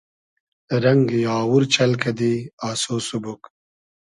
[0.83, 2.33] رئنگی آوور چئل کئدی
[2.69, 3.41] آسۉ سوبوگ